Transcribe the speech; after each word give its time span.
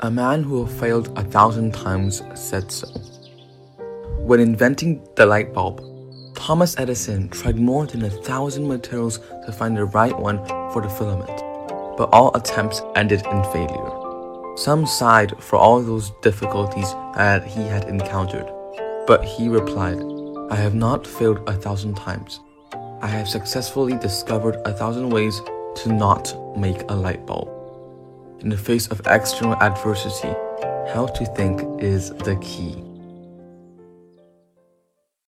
A 0.00 0.10
man 0.10 0.42
who 0.42 0.66
failed 0.66 1.16
a 1.16 1.24
thousand 1.24 1.74
times 1.74 2.22
said 2.34 2.70
so. 2.70 2.86
When 4.18 4.40
inventing 4.40 5.06
the 5.16 5.26
light 5.26 5.52
bulb, 5.52 5.80
Thomas 6.34 6.78
Edison 6.78 7.28
tried 7.28 7.56
more 7.56 7.86
than 7.86 8.04
a 8.04 8.10
thousand 8.10 8.68
materials 8.68 9.18
to 9.46 9.52
find 9.52 9.76
the 9.76 9.84
right 9.84 10.16
one 10.18 10.44
for 10.72 10.82
the 10.82 10.88
filament, 10.88 11.36
but 11.96 12.10
all 12.12 12.34
attempts 12.36 12.82
ended 12.94 13.24
in 13.26 13.44
failure. 13.44 13.90
Some 14.56 14.86
sighed 14.86 15.32
for 15.42 15.56
all 15.56 15.80
those 15.80 16.12
difficulties 16.22 16.92
that 17.16 17.44
he 17.44 17.62
had 17.62 17.84
encountered, 17.84 18.46
but 19.06 19.24
he 19.24 19.48
replied, 19.48 20.00
I 20.50 20.56
have 20.56 20.74
not 20.74 21.06
failed 21.06 21.48
a 21.48 21.54
thousand 21.54 21.96
times. 21.96 22.40
I 23.00 23.06
have 23.06 23.28
successfully 23.28 23.96
discovered 23.98 24.56
a 24.64 24.72
thousand 24.72 25.10
ways 25.10 25.40
to 25.76 25.92
not 25.92 26.34
make 26.56 26.82
a 26.88 26.94
light 26.94 27.26
bulb. 27.26 27.48
In 28.40 28.48
the 28.48 28.56
face 28.56 28.88
of 28.88 29.00
external 29.06 29.54
adversity, 29.62 30.34
how 30.92 31.06
to 31.06 31.24
think 31.36 31.82
is 31.82 32.10
the 32.10 32.36
key. 32.36 32.91